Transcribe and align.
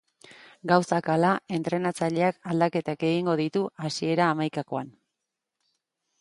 Gauzak 0.69 1.09
hala, 1.15 1.33
entrenatzaileak 1.57 2.39
aldaketak 2.53 3.05
egingo 3.11 3.37
ditu 3.43 3.63
hasiera 3.89 4.31
hamaikakoan. 4.31 4.91